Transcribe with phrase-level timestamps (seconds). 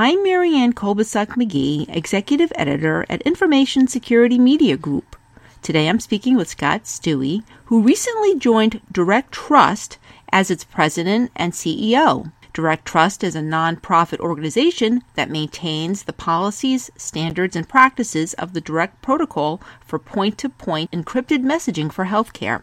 [0.00, 5.16] I'm Marianne Kolbasuk McGee, Executive Editor at Information Security Media Group.
[5.60, 9.98] Today I'm speaking with Scott Stuewe, who recently joined Direct Trust
[10.30, 12.30] as its president and CEO.
[12.52, 18.60] Direct Trust is a nonprofit organization that maintains the policies, standards, and practices of the
[18.60, 22.62] Direct Protocol for point to point encrypted messaging for healthcare.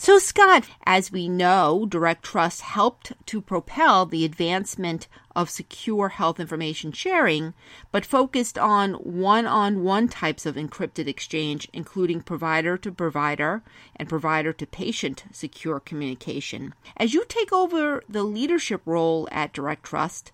[0.00, 6.38] So, Scott, as we know, Direct Trust helped to propel the advancement of secure health
[6.38, 7.52] information sharing,
[7.90, 13.64] but focused on one on one types of encrypted exchange, including provider to provider
[13.96, 16.74] and provider to patient secure communication.
[16.96, 20.30] As you take over the leadership role at Direct Trust,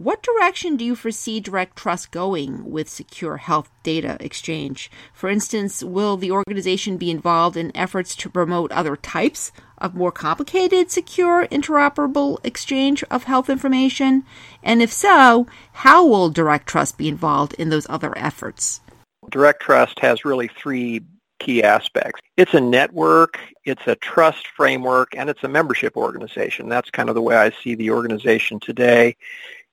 [0.00, 4.90] what direction do you foresee Direct Trust going with secure health data exchange?
[5.12, 10.10] For instance, will the organization be involved in efforts to promote other types of more
[10.10, 14.24] complicated, secure, interoperable exchange of health information?
[14.62, 18.80] And if so, how will Direct Trust be involved in those other efforts?
[19.28, 21.02] Direct Trust has really three
[21.40, 22.20] key aspects.
[22.38, 26.70] It's a network, it's a trust framework, and it's a membership organization.
[26.70, 29.16] That's kind of the way I see the organization today.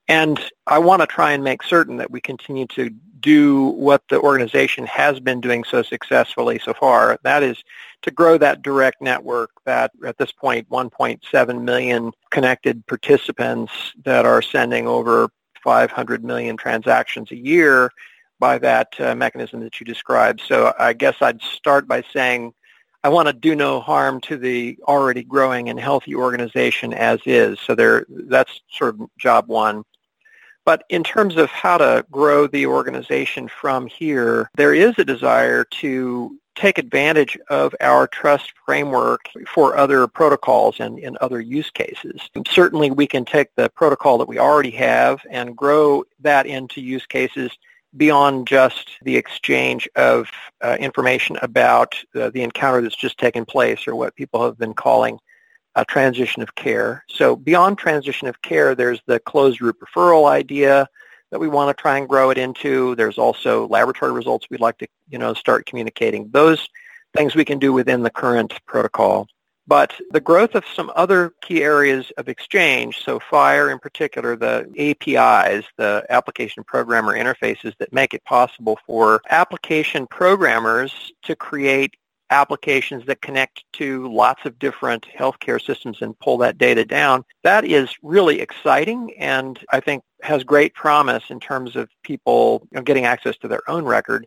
[0.08, 4.22] And I want to try and make certain that we continue to do what the
[4.22, 7.19] organization has been doing so successfully so far.
[7.23, 7.64] That is
[8.03, 13.73] to grow that direct network that at this point 1.7 million connected participants
[14.05, 15.30] that are sending over
[15.64, 17.92] 500 million transactions a year
[18.39, 20.42] by that uh, mechanism that you described.
[20.47, 22.53] So I guess I'd start by saying
[23.03, 27.59] I want to do no harm to the already growing and healthy organization as is.
[27.59, 29.83] So there, that's sort of job one.
[30.67, 35.63] But in terms of how to grow the organization from here, there is a desire
[35.79, 42.19] to take advantage of our trust framework for other protocols and in other use cases.
[42.35, 46.81] And certainly we can take the protocol that we already have and grow that into
[46.81, 47.57] use cases
[47.95, 50.29] beyond just the exchange of
[50.61, 54.73] uh, information about uh, the encounter that's just taken place or what people have been
[54.73, 55.17] calling
[55.77, 57.05] a transition of care.
[57.08, 60.89] So beyond transition of care, there's the closed loop referral idea
[61.32, 62.95] that we want to try and grow it into.
[62.95, 66.30] There's also laboratory results we'd like to, you know, start communicating.
[66.32, 66.67] Those
[67.16, 69.27] things we can do within the current protocol.
[69.67, 74.66] But the growth of some other key areas of exchange, so FHIR in particular, the
[74.80, 81.98] APIs, the application programmer interfaces that make it possible for application programmers to create
[82.30, 87.23] applications that connect to lots of different healthcare systems and pull that data down.
[87.43, 92.77] That is really exciting and I think has great promise in terms of people you
[92.77, 94.26] know, getting access to their own record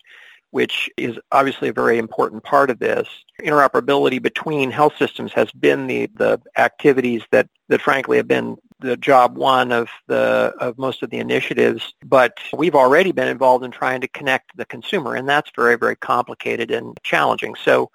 [0.50, 3.08] which is obviously a very important part of this.
[3.40, 8.96] Interoperability between health systems has been the, the activities that, that frankly have been the
[8.96, 13.70] job one of the of most of the initiatives, but we've already been involved in
[13.70, 17.54] trying to connect the consumer, and that's very, very complicated and challenging.
[17.54, 17.90] So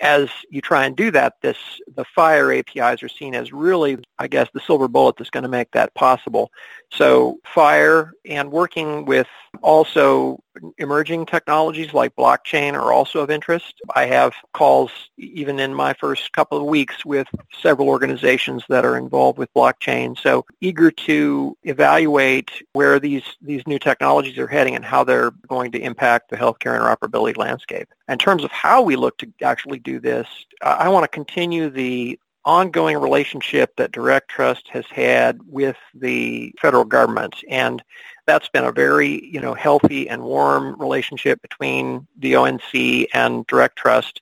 [0.00, 1.56] as you try and do that, this
[1.96, 5.48] the FHIR APIs are seen as really, I guess, the silver bullet that's going to
[5.48, 6.52] make that possible.
[6.90, 9.26] So FHIR and working with
[9.60, 10.40] also
[10.78, 13.74] emerging technologies like blockchain are also of interest.
[13.94, 17.26] I have calls even in my first couple of weeks with
[17.60, 20.18] several organizations that are involved with blockchain.
[20.18, 25.72] So eager to evaluate where these, these new technologies are heading and how they're going
[25.72, 27.88] to impact the healthcare interoperability landscape.
[28.08, 30.26] In terms of how we look to actually do this,
[30.62, 36.84] I want to continue the ongoing relationship that Direct Trust has had with the federal
[36.84, 37.36] government.
[37.50, 37.82] And
[38.28, 43.76] that's been a very, you know, healthy and warm relationship between the ONC and Direct
[43.76, 44.20] Trust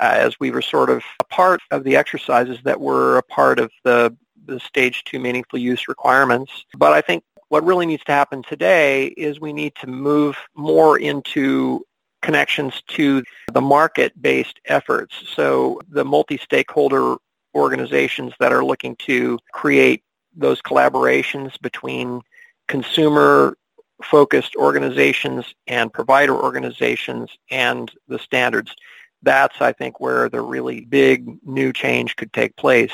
[0.00, 3.58] uh, as we were sort of a part of the exercises that were a part
[3.58, 4.14] of the,
[4.44, 6.52] the stage two meaningful use requirements.
[6.76, 10.98] But I think what really needs to happen today is we need to move more
[10.98, 11.84] into
[12.20, 13.22] connections to
[13.52, 15.14] the market-based efforts.
[15.34, 17.16] So the multi-stakeholder
[17.54, 20.02] organizations that are looking to create
[20.34, 22.20] those collaborations between
[22.68, 23.56] consumer
[24.02, 28.74] focused organizations and provider organizations and the standards.
[29.22, 32.92] That's, I think, where the really big new change could take place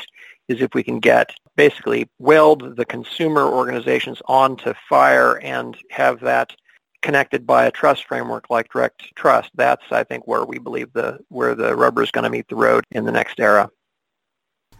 [0.48, 6.54] is if we can get basically weld the consumer organizations onto FHIR and have that
[7.02, 9.50] connected by a trust framework like direct trust.
[9.54, 12.56] That's, I think, where we believe the where the rubber is going to meet the
[12.56, 13.70] road in the next era.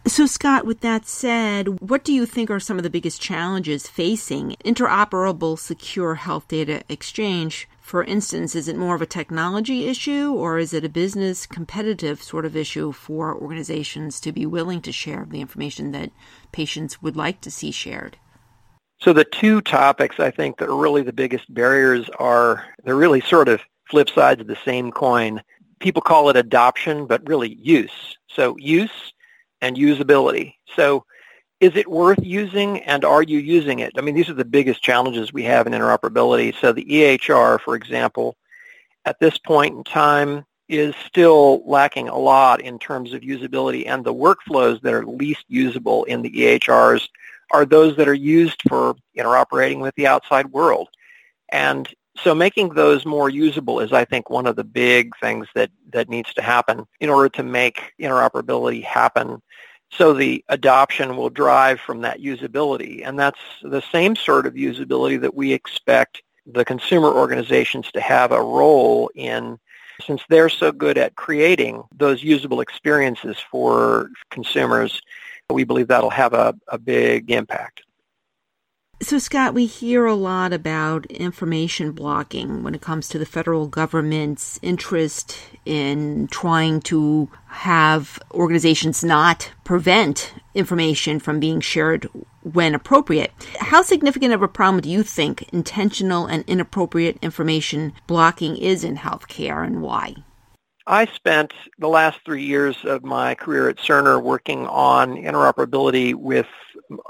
[0.05, 3.87] So, Scott, with that said, what do you think are some of the biggest challenges
[3.87, 7.69] facing interoperable secure health data exchange?
[7.81, 12.21] For instance, is it more of a technology issue or is it a business competitive
[12.21, 16.11] sort of issue for organizations to be willing to share the information that
[16.51, 18.17] patients would like to see shared?
[19.01, 23.21] So the two topics I think that are really the biggest barriers are, they're really
[23.21, 25.43] sort of flip sides of the same coin.
[25.79, 28.17] People call it adoption, but really use.
[28.29, 29.12] So use
[29.63, 30.57] and usability.
[30.77, 31.07] So
[31.61, 33.93] is it worth using and are you using it?
[33.97, 36.55] I mean, these are the biggest challenges we have in interoperability.
[36.61, 38.37] So the EHR, for example,
[39.05, 44.05] at this point in time is still lacking a lot in terms of usability and
[44.05, 47.09] the workflows that are least usable in the EHRs
[47.53, 50.89] are those that are used for interoperating with the outside world.
[51.51, 55.71] And so making those more usable is, I think, one of the big things that,
[55.93, 59.41] that needs to happen in order to make interoperability happen
[59.91, 63.07] so the adoption will drive from that usability.
[63.07, 68.33] And that's the same sort of usability that we expect the consumer organizations to have
[68.33, 69.59] a role in
[70.07, 75.01] since they're so good at creating those usable experiences for consumers,
[75.51, 77.83] we believe that'll have a, a big impact.
[79.03, 83.67] So, Scott, we hear a lot about information blocking when it comes to the federal
[83.67, 92.09] government's interest in trying to have organizations not prevent information from being shared
[92.43, 93.33] when appropriate.
[93.59, 98.99] How significant of a problem do you think intentional and inappropriate information blocking is in
[98.99, 100.15] healthcare and why?
[100.87, 106.47] I spent the last three years of my career at Cerner working on interoperability with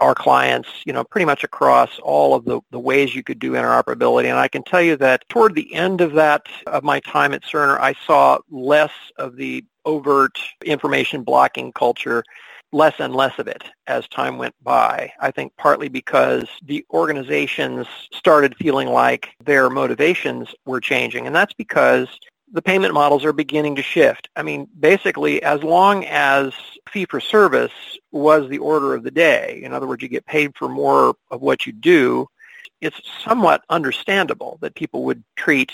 [0.00, 3.52] our clients, you know, pretty much across all of the, the ways you could do
[3.52, 4.26] interoperability.
[4.26, 7.43] And I can tell you that toward the end of that, of my time at
[7.43, 12.25] Cerner, I saw less of the overt information blocking culture
[12.73, 15.12] less and less of it as time went by.
[15.20, 21.26] I think partly because the organizations started feeling like their motivations were changing.
[21.26, 22.08] And that's because
[22.52, 24.28] the payment models are beginning to shift.
[24.37, 26.52] I mean, basically, as long as
[26.88, 27.72] fee for service
[28.10, 31.40] was the order of the day, in other words, you get paid for more of
[31.40, 32.28] what you do,
[32.82, 35.72] it's somewhat understandable that people would treat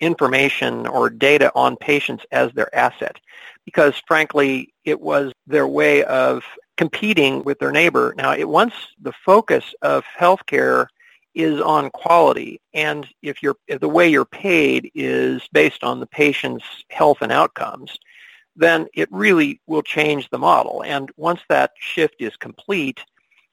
[0.00, 3.16] information or data on patients as their asset
[3.64, 6.44] because frankly it was their way of
[6.76, 8.14] competing with their neighbor.
[8.16, 10.86] Now it once the focus of healthcare
[11.38, 12.60] is on quality.
[12.74, 17.32] And if you're if the way you're paid is based on the patient's health and
[17.32, 17.96] outcomes,
[18.56, 20.82] then it really will change the model.
[20.84, 23.00] And once that shift is complete,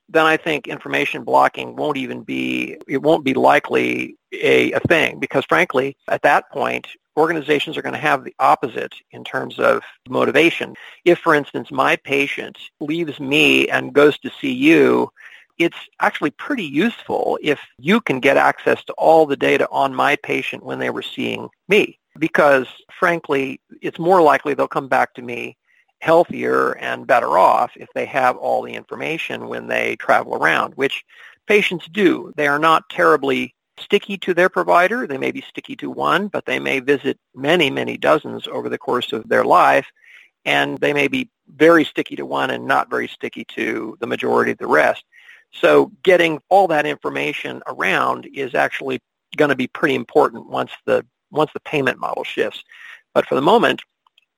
[0.09, 5.19] then I think information blocking won't even be, it won't be likely a, a thing
[5.19, 6.87] because frankly, at that point,
[7.17, 10.75] organizations are going to have the opposite in terms of motivation.
[11.05, 15.11] If, for instance, my patient leaves me and goes to see you,
[15.57, 20.15] it's actually pretty useful if you can get access to all the data on my
[20.17, 21.99] patient when they were seeing me.
[22.17, 22.67] Because
[22.97, 25.57] frankly it's more likely they'll come back to me
[25.99, 31.03] healthier and better off if they have all the information when they travel around which
[31.47, 32.31] patients do.
[32.35, 35.07] They are not terribly sticky to their provider.
[35.07, 38.77] They may be sticky to one but they may visit many many dozens over the
[38.77, 39.87] course of their life
[40.45, 44.51] and they may be very sticky to one and not very sticky to the majority
[44.51, 45.03] of the rest
[45.53, 48.99] so getting all that information around is actually
[49.37, 52.63] going to be pretty important once the once the payment model shifts.
[53.13, 53.81] But for the moment,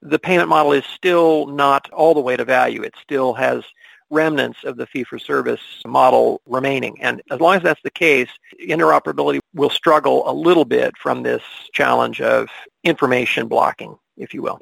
[0.01, 2.81] the payment model is still not all the way to value.
[2.83, 3.63] It still has
[4.09, 7.01] remnants of the fee-for-service model remaining.
[7.01, 8.30] And as long as that's the case,
[8.62, 11.42] interoperability will struggle a little bit from this
[11.73, 12.47] challenge of
[12.83, 14.61] information blocking, if you will.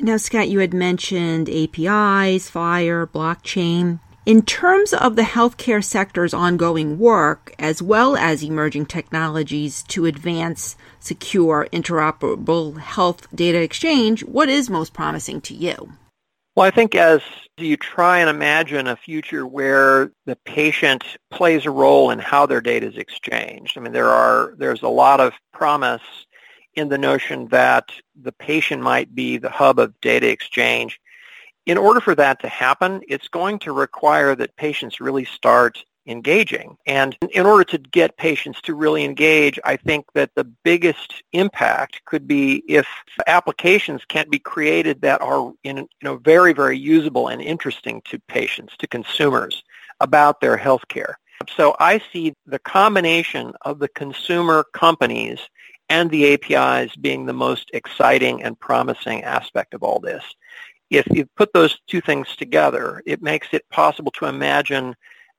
[0.00, 4.00] Now, Scott, you had mentioned APIs, FHIR, blockchain.
[4.26, 10.74] In terms of the healthcare sector's ongoing work, as well as emerging technologies to advance
[10.98, 15.92] secure, interoperable health data exchange, what is most promising to you?
[16.56, 17.20] Well, I think as
[17.56, 22.60] you try and imagine a future where the patient plays a role in how their
[22.60, 26.02] data is exchanged, I mean, there are there's a lot of promise
[26.74, 30.98] in the notion that the patient might be the hub of data exchange
[31.66, 36.76] in order for that to happen, it's going to require that patients really start engaging.
[36.86, 42.00] And in order to get patients to really engage, I think that the biggest impact
[42.04, 42.86] could be if
[43.26, 48.20] applications can be created that are in, you know, very, very usable and interesting to
[48.28, 49.64] patients, to consumers
[50.00, 51.18] about their health care.
[51.56, 55.40] So I see the combination of the consumer companies
[55.88, 60.22] and the APIs being the most exciting and promising aspect of all this
[60.90, 64.94] if you put those two things together, it makes it possible to imagine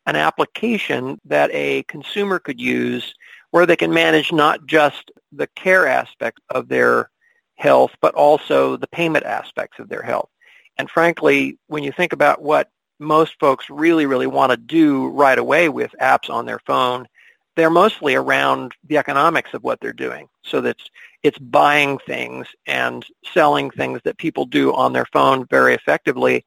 [0.06, 3.14] an application that a consumer could use
[3.52, 7.10] where they can manage not just the care aspect of their
[7.56, 10.30] health, but also the payment aspects of their health.
[10.78, 15.38] And frankly, when you think about what most folks really, really want to do right
[15.38, 17.08] away with apps on their phone,
[17.58, 20.30] they're mostly around the economics of what they're doing.
[20.44, 20.90] So that's
[21.24, 26.46] it's buying things and selling things that people do on their phone very effectively.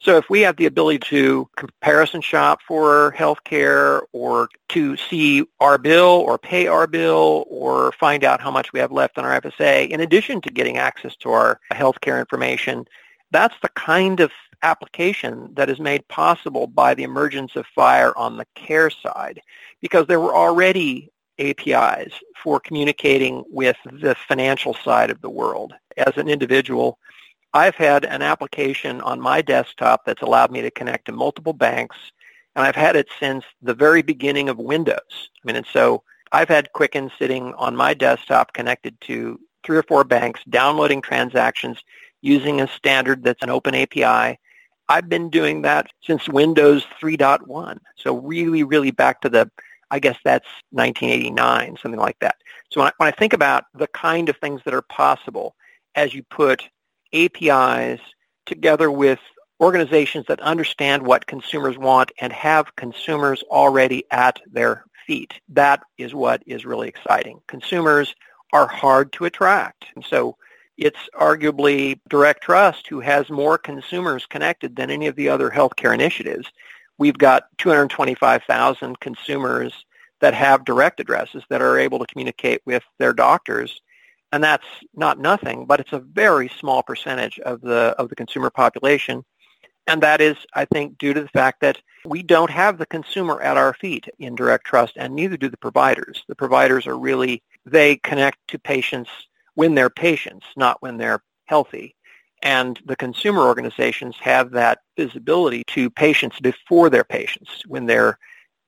[0.00, 5.76] So if we have the ability to comparison shop for healthcare or to see our
[5.76, 9.40] bill or pay our bill or find out how much we have left on our
[9.40, 12.86] FSA, in addition to getting access to our healthcare information,
[13.32, 14.30] that's the kind of
[14.64, 19.40] application that is made possible by the emergence of FHIR on the care side
[19.80, 25.74] because there were already APIs for communicating with the financial side of the world.
[25.96, 26.98] As an individual,
[27.52, 31.96] I've had an application on my desktop that's allowed me to connect to multiple banks,
[32.56, 34.98] and I've had it since the very beginning of Windows.
[35.10, 36.02] I mean, and so
[36.32, 41.78] I've had Quicken sitting on my desktop connected to three or four banks, downloading transactions
[42.22, 44.38] using a standard that's an open API.
[44.88, 47.78] I've been doing that since Windows 3.1.
[47.96, 49.50] So really, really back to the
[49.90, 52.36] I guess that's 1989, something like that.
[52.70, 55.54] So when I, when I think about the kind of things that are possible
[55.94, 56.68] as you put
[57.12, 58.00] APIs
[58.44, 59.20] together with
[59.60, 66.12] organizations that understand what consumers want and have consumers already at their feet, that is
[66.12, 67.38] what is really exciting.
[67.46, 68.14] Consumers
[68.52, 69.86] are hard to attract.
[69.94, 70.36] And so
[70.76, 75.94] it's arguably Direct Trust who has more consumers connected than any of the other healthcare
[75.94, 76.50] initiatives
[76.98, 79.84] we've got 225,000 consumers
[80.20, 83.80] that have direct addresses that are able to communicate with their doctors.
[84.32, 88.50] And that's not nothing, but it's a very small percentage of the, of the consumer
[88.50, 89.24] population.
[89.86, 93.40] And that is, I think, due to the fact that we don't have the consumer
[93.42, 96.24] at our feet in direct trust, and neither do the providers.
[96.26, 99.10] The providers are really, they connect to patients
[99.54, 101.94] when they're patients, not when they're healthy.
[102.42, 108.18] And the consumer organizations have that visibility to patients before they're patients, when they're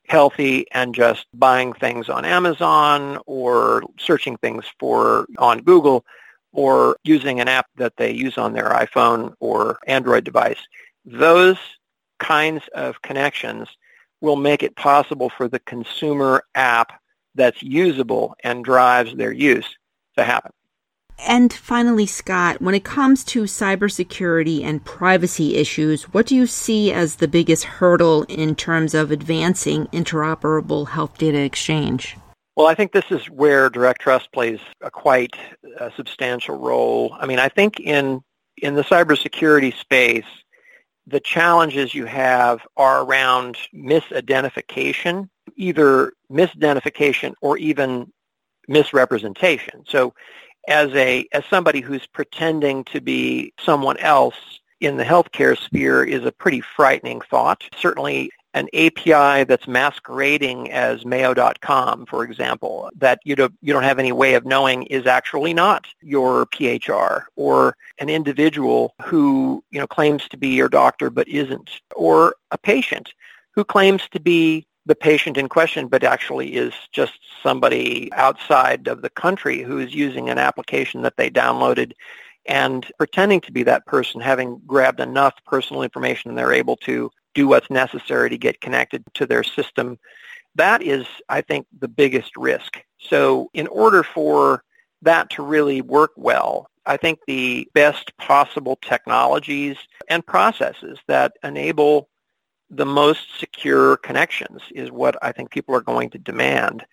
[0.08, 6.04] healthy and just buying things on Amazon or searching things for on Google
[6.52, 10.60] or using an app that they use on their iPhone or Android device.
[11.04, 11.58] Those
[12.18, 13.68] kinds of connections
[14.20, 16.98] will make it possible for the consumer app
[17.34, 19.76] that's usable and drives their use
[20.16, 20.52] to happen.
[21.18, 26.92] And finally, Scott, when it comes to cybersecurity and privacy issues, what do you see
[26.92, 32.16] as the biggest hurdle in terms of advancing interoperable health data exchange?
[32.54, 35.36] Well, I think this is where Direct Trust plays a quite
[35.78, 37.14] a substantial role.
[37.18, 38.22] I mean, I think in
[38.58, 40.24] in the cybersecurity space,
[41.06, 48.10] the challenges you have are around misidentification, either misidentification or even
[48.68, 49.84] misrepresentation.
[49.86, 50.14] So
[50.68, 56.24] as a as somebody who's pretending to be someone else in the healthcare sphere is
[56.24, 57.64] a pretty frightening thought.
[57.76, 63.98] Certainly an API that's masquerading as Mayo.com, for example, that you don't, you don't have
[63.98, 69.86] any way of knowing is actually not your PHR, or an individual who you know
[69.86, 73.12] claims to be your doctor but isn't, or a patient
[73.52, 79.02] who claims to be the patient in question, but actually is just somebody outside of
[79.02, 81.92] the country who is using an application that they downloaded
[82.46, 87.10] and pretending to be that person, having grabbed enough personal information and they're able to
[87.34, 89.98] do what's necessary to get connected to their system.
[90.54, 92.78] That is, I think, the biggest risk.
[92.98, 94.62] So in order for
[95.02, 99.76] that to really work well, I think the best possible technologies
[100.08, 102.08] and processes that enable
[102.70, 106.84] the most secure connections is what I think people are going to demand.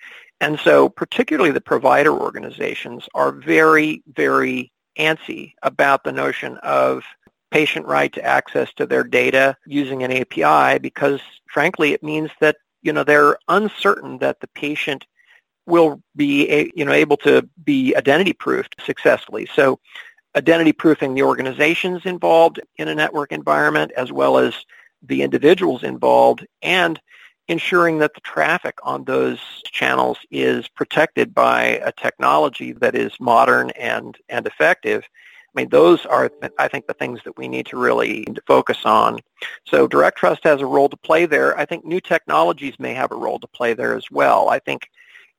[0.41, 7.03] And so particularly the provider organizations are very, very antsy about the notion of
[7.51, 12.57] patient right to access to their data using an API because frankly it means that
[12.81, 15.05] you know they're uncertain that the patient
[15.67, 19.47] will be you know able to be identity proofed successfully.
[19.55, 19.79] So
[20.35, 24.53] identity proofing the organizations involved in a network environment as well as
[25.03, 26.99] the individuals involved and
[27.47, 33.69] ensuring that the traffic on those channels is protected by a technology that is modern
[33.71, 35.03] and, and effective.
[35.55, 39.19] I mean, those are, I think, the things that we need to really focus on.
[39.67, 41.57] So Direct Trust has a role to play there.
[41.57, 44.49] I think new technologies may have a role to play there as well.
[44.49, 44.89] I think,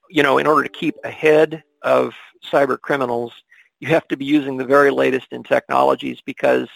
[0.09, 2.14] you know, in order to keep ahead of
[2.49, 3.33] cyber criminals,
[3.80, 6.68] you have to be using the very latest in technologies because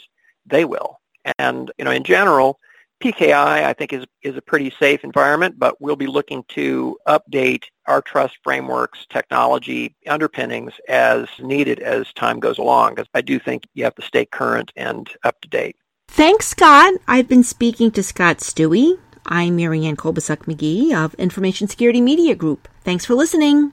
[0.46, 0.98] they will.
[1.38, 2.58] And, you know, in general,
[3.02, 7.64] PKI, I think, is, is a pretty safe environment, but we'll be looking to update
[7.86, 13.64] our trust frameworks, technology underpinnings as needed as time goes along, because I do think
[13.74, 15.76] you have to stay current and up to date.
[16.08, 16.94] Thanks, Scott.
[17.06, 18.98] I've been speaking to Scott Stuewe.
[19.26, 22.66] I'm Marianne Kolbasuk McGee of Information Security Media Group.
[22.82, 23.72] Thanks for listening.